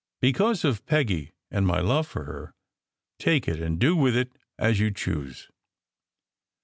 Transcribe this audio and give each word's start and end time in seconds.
Because 0.19 0.65
of 0.65 0.83
Peggy 0.87 1.31
and 1.51 1.67
my 1.67 1.79
love 1.79 2.07
for 2.07 2.23
her, 2.23 2.55
take 3.19 3.47
it 3.47 3.61
and 3.61 3.77
do 3.77 3.95
with 3.95 4.17
it 4.17 4.31
as 4.57 4.79
you 4.79 4.89
choose." 4.89 5.51